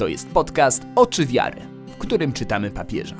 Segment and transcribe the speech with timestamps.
[0.00, 3.16] To jest podcast Oczy Wiary, w którym czytamy papieża.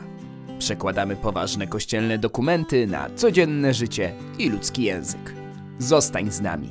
[0.58, 5.34] Przekładamy poważne kościelne dokumenty na codzienne życie i ludzki język.
[5.78, 6.68] Zostań z nami.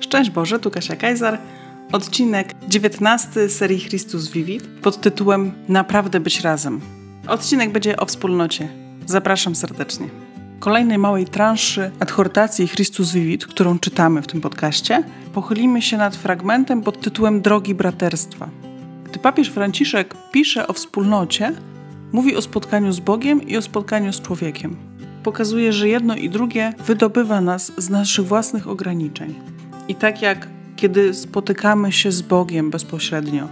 [0.00, 1.38] Szczęść Boże, tu Kasia Kajzar.
[1.92, 6.80] Odcinek 19 serii Chrystus Vivit pod tytułem Naprawdę być razem.
[7.28, 8.68] Odcinek będzie o wspólnocie.
[9.06, 10.08] Zapraszam serdecznie.
[10.60, 16.82] Kolejnej małej transzy adhortacji Chrystus Vivit, którą czytamy w tym podcaście, pochylimy się nad fragmentem
[16.82, 18.48] pod tytułem Drogi Braterstwa.
[19.04, 21.52] Gdy papież Franciszek pisze o wspólnocie,
[22.12, 24.76] mówi o spotkaniu z Bogiem i o spotkaniu z człowiekiem.
[25.22, 29.34] Pokazuje, że jedno i drugie wydobywa nas z naszych własnych ograniczeń.
[29.88, 33.48] I tak jak kiedy spotykamy się z Bogiem bezpośrednio,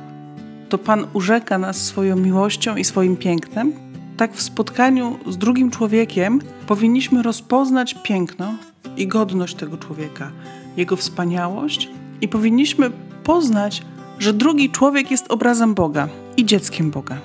[0.69, 3.73] to Pan urzeka nas swoją miłością i swoim pięknem,
[4.17, 8.55] tak w spotkaniu z drugim człowiekiem powinniśmy rozpoznać piękno
[8.97, 10.31] i godność tego człowieka,
[10.79, 11.89] jego wspaniałość
[12.21, 12.91] i powinniśmy
[13.25, 13.83] poznać,
[14.19, 17.19] że drugi człowiek jest obrazem Boga i dzieckiem Boga.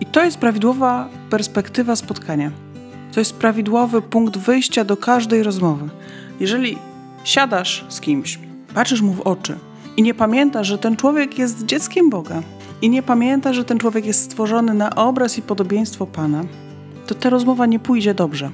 [0.00, 2.50] I to jest prawidłowa perspektywa spotkania.
[3.12, 5.88] To jest prawidłowy punkt wyjścia do każdej rozmowy.
[6.40, 6.78] Jeżeli
[7.24, 8.38] siadasz z kimś,
[8.74, 9.58] patrzysz mu w oczy
[9.96, 12.42] i nie pamiętasz, że ten człowiek jest dzieckiem Boga
[12.82, 16.44] i nie pamiętasz, że ten człowiek jest stworzony na obraz i podobieństwo Pana,
[17.06, 18.50] to ta rozmowa nie pójdzie dobrze.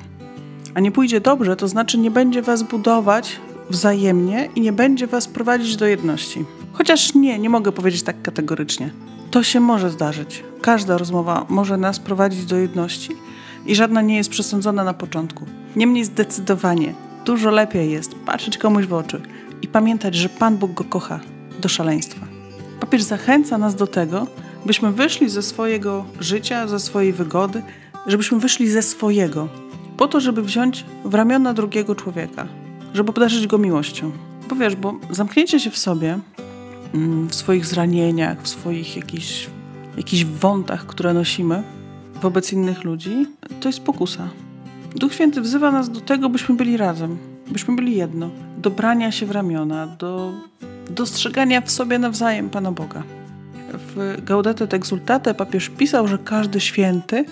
[0.75, 5.29] A nie pójdzie dobrze, to znaczy nie będzie was budować wzajemnie i nie będzie was
[5.29, 6.45] prowadzić do jedności.
[6.73, 8.91] Chociaż nie, nie mogę powiedzieć tak kategorycznie.
[9.31, 10.45] To się może zdarzyć.
[10.61, 13.17] Każda rozmowa może nas prowadzić do jedności
[13.67, 15.47] i żadna nie jest przesądzona na początku.
[15.77, 19.21] Niemniej zdecydowanie dużo lepiej jest patrzeć komuś w oczy
[19.63, 21.21] i pamiętać, że Pan Bóg go kocha
[21.61, 22.27] do szaleństwa.
[22.81, 24.27] Papież zachęca nas do tego,
[24.67, 27.63] byśmy wyszli ze swojego życia, ze swojej wygody,
[28.07, 29.49] żebyśmy wyszli ze swojego,
[29.97, 32.47] po to, żeby wziąć w ramiona drugiego człowieka,
[32.95, 34.13] żeby obdarzyć go miłością.
[34.49, 36.19] Bo wiesz, bo zamknięcie się w sobie,
[36.95, 39.51] mm, w swoich zranieniach, w swoich jakichś,
[39.97, 41.63] jakichś wątach, które nosimy
[42.23, 43.27] wobec innych ludzi,
[43.61, 44.29] to jest pokusa.
[44.97, 47.19] Duch Święty wzywa nas do tego, byśmy byli razem,
[47.51, 50.33] byśmy byli jedno, do brania się w ramiona, do
[50.91, 53.03] dostrzegania w sobie nawzajem Pana Boga.
[53.73, 57.25] W Gaudete et Exultate papież pisał, że każdy święty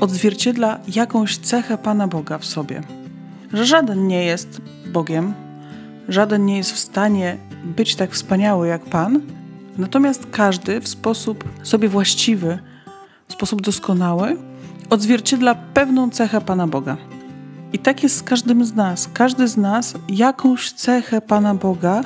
[0.00, 2.82] odzwierciedla jakąś cechę Pana Boga w sobie.
[3.52, 5.34] Że żaden nie jest Bogiem,
[6.08, 9.20] żaden nie jest w stanie być tak wspaniały jak Pan,
[9.78, 12.58] natomiast każdy w sposób sobie właściwy,
[13.28, 14.36] w sposób doskonały,
[14.90, 16.96] odzwierciedla pewną cechę Pana Boga.
[17.72, 19.10] I tak jest z każdym z nas.
[19.12, 22.04] Każdy z nas jakąś cechę Pana Boga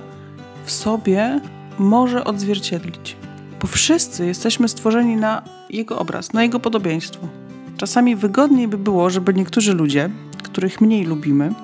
[0.65, 1.41] w sobie
[1.79, 3.17] może odzwierciedlić.
[3.61, 7.29] Bo wszyscy jesteśmy stworzeni na Jego obraz, na Jego podobieństwo.
[7.77, 10.11] Czasami wygodniej by było, żeby niektórzy ludzie,
[10.43, 11.55] których mniej lubimy,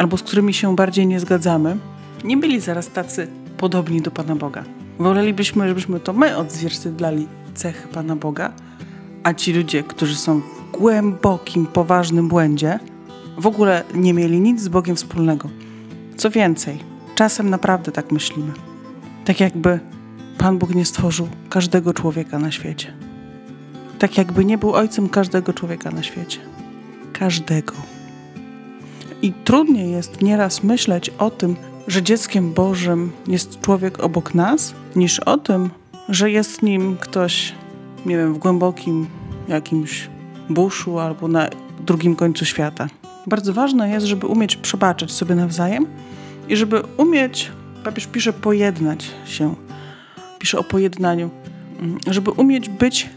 [0.00, 1.76] albo z którymi się bardziej nie zgadzamy,
[2.24, 4.64] nie byli zaraz tacy podobni do Pana Boga.
[4.98, 8.52] Wolelibyśmy, żebyśmy to my odzwierciedlali cechy Pana Boga,
[9.22, 12.78] a ci ludzie, którzy są w głębokim, poważnym błędzie,
[13.38, 15.48] w ogóle nie mieli nic z Bogiem wspólnego.
[16.16, 16.78] Co więcej,
[17.14, 18.52] czasem naprawdę tak myślimy.
[19.24, 19.80] Tak jakby
[20.38, 22.92] Pan Bóg nie stworzył każdego człowieka na świecie.
[23.98, 26.38] Tak jakby nie był ojcem każdego człowieka na świecie.
[27.12, 27.99] Każdego.
[29.22, 31.56] I trudniej jest nieraz myśleć o tym,
[31.88, 35.70] że dzieckiem Bożym jest człowiek obok nas, niż o tym,
[36.08, 37.54] że jest nim ktoś,
[38.06, 39.06] nie wiem, w głębokim
[39.48, 40.08] jakimś
[40.50, 41.48] buszu albo na
[41.86, 42.88] drugim końcu świata.
[43.26, 45.86] Bardzo ważne jest, żeby umieć przebaczyć sobie nawzajem
[46.48, 47.50] i żeby umieć,
[47.84, 49.54] papież pisze, pojednać się.
[50.38, 51.30] Pisze o pojednaniu.
[52.06, 53.10] Żeby umieć być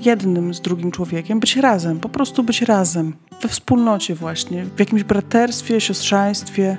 [0.00, 3.12] jednym z drugim człowiekiem, być razem, po prostu być razem,
[3.42, 6.76] we wspólnocie właśnie, w jakimś braterstwie, siostrzeństwie,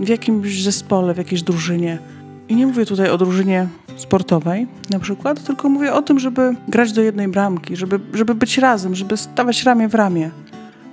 [0.00, 1.98] w jakimś zespole, w jakiejś drużynie.
[2.48, 6.92] I nie mówię tutaj o drużynie sportowej na przykład, tylko mówię o tym, żeby grać
[6.92, 10.30] do jednej bramki, żeby, żeby być razem, żeby stawać ramię w ramię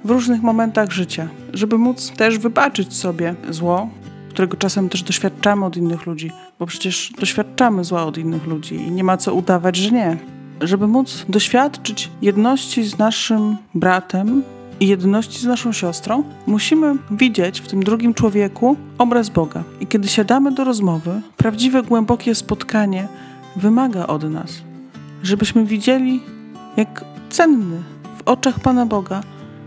[0.06, 3.90] w różnych momentach życia, żeby móc też wybaczyć sobie zło,
[4.30, 8.92] którego czasem też doświadczamy od innych ludzi, bo przecież doświadczamy zła od innych ludzi i
[8.92, 10.18] nie ma co udawać, że nie.
[10.62, 14.44] Żeby móc doświadczyć jedności z naszym bratem
[14.82, 19.64] i jedności z naszą siostrą, musimy widzieć w tym drugim człowieku obraz Boga.
[19.80, 23.08] I kiedy siadamy do rozmowy, prawdziwe, głębokie spotkanie
[23.56, 24.62] wymaga od nas,
[25.24, 26.22] żebyśmy widzieli,
[26.78, 27.84] jak cenny
[28.18, 29.22] w oczach Pana Boga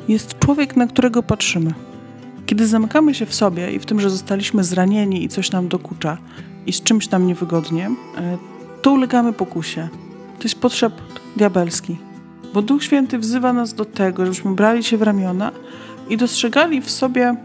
[0.08, 1.75] jest człowiek, na którego patrzymy.
[2.46, 6.19] Kiedy zamykamy się w sobie i w tym, że zostaliśmy zranieni i coś nam dokucza
[6.67, 8.38] i z czymś nam niewygodnie, e,
[8.82, 9.88] to ulegamy pokusie.
[10.38, 10.93] To jest potrzeb
[11.37, 11.96] diabelski.
[12.54, 15.52] Bo Duch Święty wzywa nas do tego, żebyśmy brali się w ramiona
[16.08, 17.36] i dostrzegali w sobie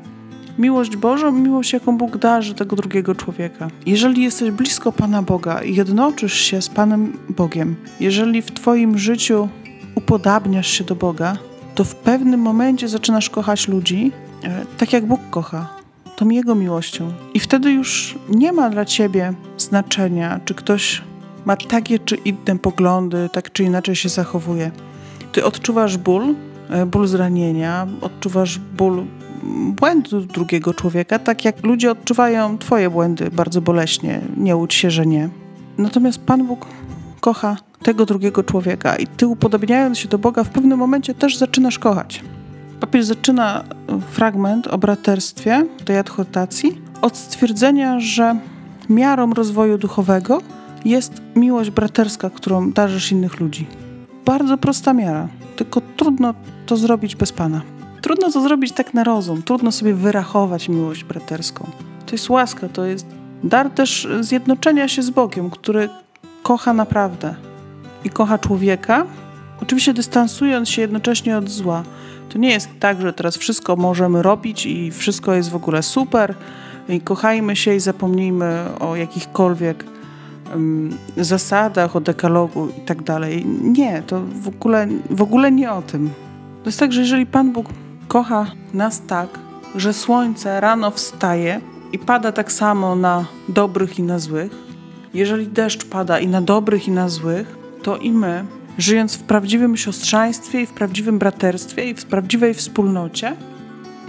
[0.60, 3.68] miłość Bożą, miłość, jaką Bóg darzy tego drugiego człowieka.
[3.86, 9.50] Jeżeli jesteś blisko Pana Boga i jednoczysz się z Panem Bogiem, jeżeli w Twoim życiu
[9.96, 11.38] upodabniasz się do Boga,
[11.76, 14.12] to w pewnym momencie zaczynasz kochać ludzi
[14.44, 15.70] e, tak, jak Bóg kocha,
[16.16, 17.12] tą Jego miłością.
[17.34, 21.02] I wtedy już nie ma dla Ciebie znaczenia, czy ktoś
[21.46, 24.72] ma takie czy inne poglądy, tak czy inaczej się zachowuje.
[25.32, 26.36] Ty odczuwasz ból,
[26.70, 29.06] e, ból zranienia, odczuwasz ból
[29.70, 34.22] błędu drugiego człowieka, tak jak ludzie odczuwają Twoje błędy bardzo boleśnie.
[34.38, 35.30] Nie łudź się, że nie.
[35.78, 36.66] Natomiast Pan Bóg
[37.20, 41.80] kocha tego drugiego człowieka i Ty upodobniając się do Boga w pewnym momencie też zaczynasz
[41.80, 42.24] kochać.
[42.80, 43.64] Papież zaczyna
[44.12, 48.40] fragment o braterstwie tej adhortacji od stwierdzenia, że
[48.90, 50.42] miarą rozwoju duchowego
[50.86, 53.68] jest miłość braterska, którą darzysz innych ludzi.
[54.30, 56.34] Bardzo prosta miara, tylko trudno
[56.66, 57.62] to zrobić bez Pana.
[58.02, 61.70] Trudno to zrobić tak na rozum, trudno sobie wyrachować miłość braterską.
[62.06, 63.06] To jest łaska, to jest
[63.44, 65.90] dar też zjednoczenia się z Bogiem, który
[66.44, 67.36] kocha naprawdę
[68.04, 69.06] i kocha człowieka,
[69.62, 71.84] oczywiście dystansując się jednocześnie od zła.
[72.30, 76.36] To nie jest tak, że teraz wszystko możemy robić i wszystko jest w ogóle super
[76.90, 79.99] i kochajmy się i zapomnijmy o jakichkolwiek
[81.18, 83.46] zasadach, o dekalogu i tak dalej.
[83.46, 86.10] Nie, to w ogóle, w ogóle nie o tym.
[86.64, 87.68] To jest tak, że jeżeli Pan Bóg
[88.08, 89.30] kocha nas tak,
[89.76, 91.62] że słońce rano wstaje
[91.92, 94.52] i pada tak samo na dobrych i na złych,
[95.14, 98.46] jeżeli deszcz pada i na dobrych i na złych, to i my,
[98.78, 103.36] żyjąc w prawdziwym siostrzeństwie i w prawdziwym braterstwie i w prawdziwej wspólnocie,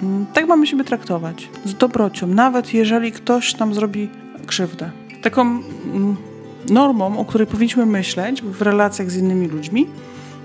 [0.02, 1.48] mm, tak mamy siebie traktować.
[1.64, 4.08] Z dobrocią, nawet jeżeli ktoś nam zrobi
[4.46, 4.90] krzywdę.
[5.22, 6.16] Taką mm,
[6.70, 9.86] normą, o której powinniśmy myśleć w relacjach z innymi ludźmi,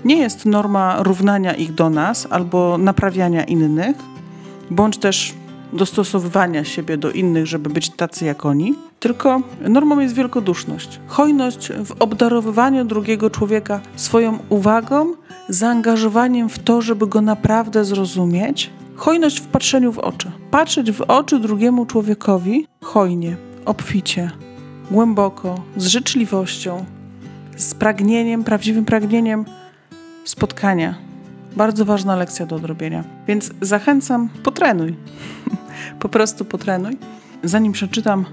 [0.04, 3.96] nie jest norma równania ich do nas albo naprawiania innych,
[4.70, 5.34] bądź też
[5.72, 11.00] dostosowywania siebie do innych, żeby być tacy jak oni, tylko normą jest wielkoduszność.
[11.06, 15.14] Hojność w obdarowywaniu drugiego człowieka swoją uwagą,
[15.48, 18.70] zaangażowaniem w to, żeby go naprawdę zrozumieć.
[18.96, 20.30] Hojność w patrzeniu w oczy.
[20.50, 24.30] Patrzeć w oczy drugiemu człowiekowi hojnie, obficie,
[24.90, 26.84] głęboko, z życzliwością,
[27.56, 29.44] z pragnieniem, prawdziwym pragnieniem
[30.24, 30.94] spotkania.
[31.56, 33.04] Bardzo ważna lekcja do odrobienia.
[33.28, 34.96] Więc zachęcam, potrenuj.
[36.00, 36.96] po prostu potrenuj.
[37.42, 38.24] Zanim przeczytam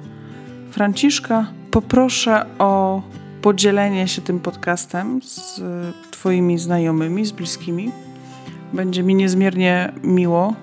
[0.72, 3.02] Franciszka, poproszę o
[3.42, 5.62] podzielenie się tym podcastem z
[6.12, 7.92] Twoimi znajomymi, z bliskimi.
[8.74, 10.56] Będzie mi niezmiernie miło,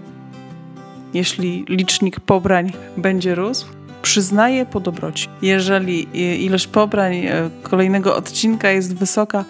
[1.15, 3.80] jeśli licznik pobrań będzie rósł.
[4.03, 5.29] Przyznaję po dobroci.
[5.43, 6.09] Jeżeli
[6.45, 9.45] ilość pobrań e, kolejnego odcinka jest wysoka,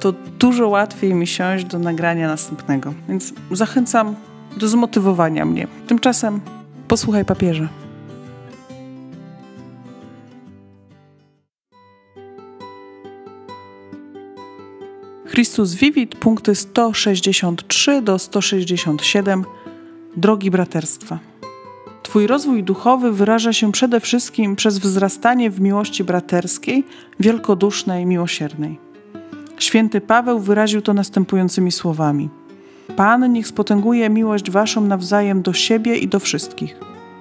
[0.00, 2.94] to dużo łatwiej mi siąść do nagrania następnego.
[3.08, 4.14] Więc zachęcam
[4.56, 5.66] do zmotywowania mnie.
[5.86, 6.40] Tymczasem
[6.88, 7.68] posłuchaj papieża.
[15.36, 19.44] Chrystus Vivit, punkty 163 do 167.
[20.16, 21.18] Drogi braterstwa.
[22.16, 26.84] Twój rozwój duchowy wyraża się przede wszystkim przez wzrastanie w miłości braterskiej,
[27.20, 28.78] wielkodusznej, miłosiernej.
[29.58, 32.28] Święty Paweł wyraził to następującymi słowami:
[32.96, 36.76] Pan niech spotęguje miłość waszą nawzajem do siebie i do wszystkich.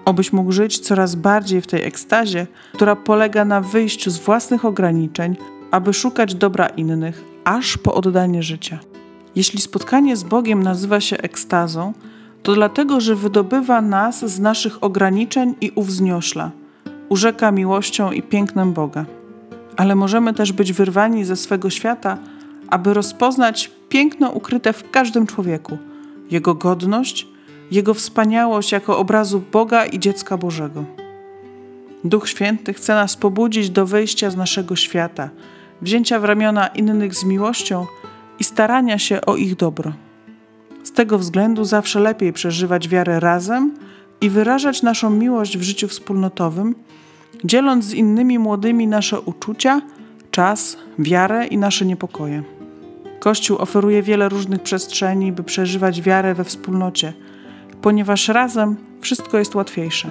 [0.06, 5.36] Obyś mógł żyć coraz bardziej w tej ekstazie, która polega na wyjściu z własnych ograniczeń,
[5.72, 8.80] aby szukać dobra innych, aż po oddanie życia.
[9.36, 11.94] Jeśli spotkanie z Bogiem nazywa się ekstazą,
[12.46, 16.52] to dlatego, że wydobywa nas z naszych ograniczeń i uwzniośla,
[17.10, 19.06] urzeka miłością i pięknem Boga
[19.78, 22.18] ale możemy też być wyrwani ze swego świata,
[22.70, 25.78] aby rozpoznać piękno ukryte w każdym człowieku,
[26.32, 27.28] jego godność,
[27.72, 30.84] jego wspaniałość jako obrazu Boga i dziecka Bożego.
[32.04, 35.30] Duch Święty chce nas pobudzić do wyjścia z naszego świata,
[35.82, 37.86] wzięcia w ramiona innych z miłością
[38.40, 39.94] i starania się o ich dobro.
[40.86, 43.74] Z tego względu zawsze lepiej przeżywać wiarę razem
[44.22, 46.76] i wyrażać naszą miłość w życiu wspólnotowym
[47.44, 49.82] dzieląc z innymi młodymi nasze uczucia,
[50.32, 52.44] czas, wiarę i nasze niepokoje.
[53.20, 57.14] Kościół oferuje wiele różnych przestrzeni, by przeżywać wiarę we wspólnocie,
[57.82, 60.10] ponieważ razem wszystko jest łatwiejsze.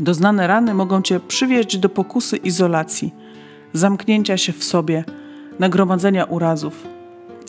[0.00, 3.14] Doznane rany mogą cię przywieźć do pokusy izolacji,
[3.72, 5.04] zamknięcia się w sobie,
[5.58, 6.97] nagromadzenia urazów.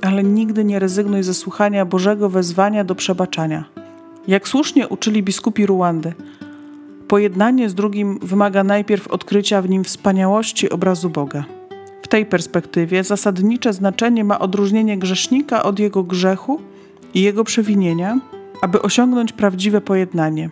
[0.01, 3.65] Ale nigdy nie rezygnuj ze słuchania Bożego wezwania do przebaczania.
[4.27, 6.13] Jak słusznie uczyli biskupi Ruandy,
[7.09, 11.43] Pojednanie z drugim wymaga najpierw odkrycia w nim wspaniałości obrazu Boga.
[12.01, 16.61] W tej perspektywie zasadnicze znaczenie ma odróżnienie grzesznika od jego grzechu
[17.13, 18.19] i jego przewinienia,
[18.61, 20.49] aby osiągnąć prawdziwe pojednanie.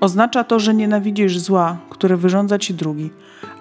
[0.00, 3.10] Oznacza to, że nienawidzisz zła, które wyrządza ci drugi,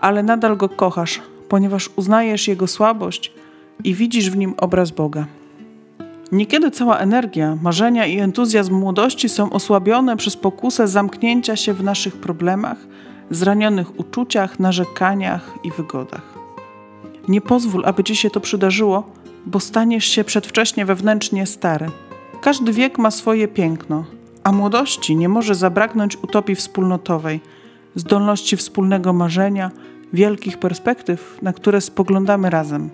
[0.01, 3.33] ale nadal go kochasz, ponieważ uznajesz jego słabość
[3.83, 5.25] i widzisz w nim obraz Boga.
[6.31, 12.15] Niekiedy cała energia, marzenia i entuzjazm młodości są osłabione przez pokusę zamknięcia się w naszych
[12.15, 12.77] problemach,
[13.31, 16.37] zranionych uczuciach, narzekaniach i wygodach.
[17.27, 19.03] Nie pozwól, aby ci się to przydarzyło,
[19.45, 21.85] bo staniesz się przedwcześnie wewnętrznie stary.
[22.41, 24.05] Każdy wiek ma swoje piękno,
[24.43, 27.41] a młodości nie może zabraknąć utopii wspólnotowej,
[27.95, 29.71] zdolności wspólnego marzenia,
[30.13, 32.89] wielkich perspektyw, na które spoglądamy razem.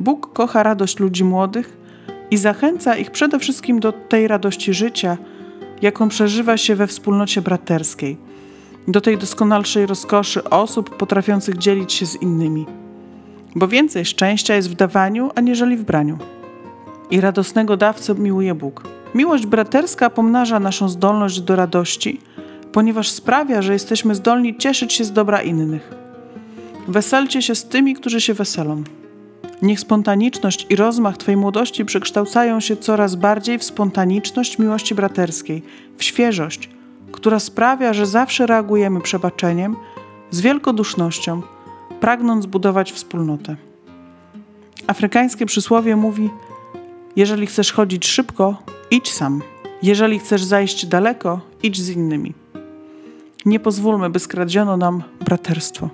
[0.00, 1.76] Bóg kocha radość ludzi młodych
[2.30, 5.16] i zachęca ich przede wszystkim do tej radości życia,
[5.82, 8.16] jaką przeżywa się we wspólnocie braterskiej,
[8.88, 12.66] do tej doskonalszej rozkoszy osób potrafiących dzielić się z innymi.
[13.56, 16.18] Bo więcej szczęścia jest w dawaniu, aniżeli w braniu.
[17.10, 18.88] I radosnego dawcę miłuje Bóg.
[19.14, 22.20] Miłość braterska pomnaża naszą zdolność do radości,
[22.72, 25.94] ponieważ sprawia, że jesteśmy zdolni cieszyć się z dobra innych.
[26.88, 28.82] Weselcie się z tymi, którzy się weselą.
[29.62, 35.62] Niech spontaniczność i rozmach Twojej młodości przekształcają się coraz bardziej w spontaniczność miłości braterskiej,
[35.96, 36.70] w świeżość,
[37.12, 39.76] która sprawia, że zawsze reagujemy przebaczeniem,
[40.30, 41.42] z wielkodusznością,
[42.00, 43.56] pragnąc budować wspólnotę.
[44.86, 46.30] Afrykańskie przysłowie mówi:
[47.16, 49.42] Jeżeli chcesz chodzić szybko, idź sam.
[49.82, 52.34] Jeżeli chcesz zajść daleko, idź z innymi.
[53.44, 55.88] Nie pozwólmy, by skradziono nam braterstwo.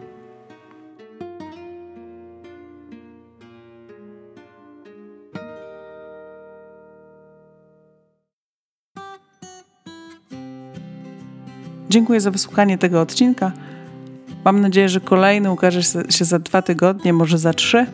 [11.92, 13.52] Dziękuję za wysłuchanie tego odcinka.
[14.44, 17.86] Mam nadzieję, że kolejny ukaże się za dwa tygodnie, może za trzy.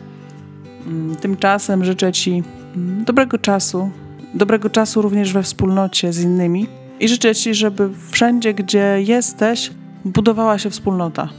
[0.87, 2.43] Mm, tymczasem życzę Ci
[2.75, 3.89] mm, dobrego czasu,
[4.33, 6.67] dobrego czasu również we wspólnocie z innymi
[6.99, 9.71] i życzę Ci, żeby wszędzie, gdzie jesteś,
[10.05, 11.29] budowała się wspólnota.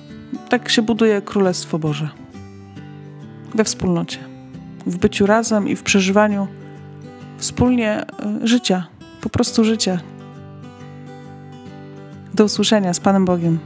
[0.48, 2.08] Tak się buduje Królestwo Boże.
[3.54, 4.18] We wspólnocie,
[4.86, 6.46] w byciu razem i w przeżywaniu
[7.38, 8.04] wspólnie
[8.42, 8.86] y, życia,
[9.20, 10.00] po prostu życia.
[12.34, 13.58] Do usłyszenia z Panem Bogiem.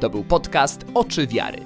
[0.00, 1.58] To był podcast Oczy Wiary.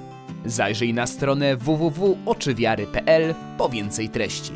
[0.45, 4.51] Zajrzyj na stronę www.oczywiary.pl po więcej treści.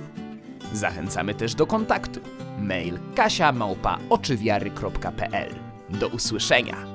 [0.73, 2.19] Zachęcamy też do kontaktu.
[2.59, 3.51] Mail kasia
[5.89, 6.92] Do usłyszenia.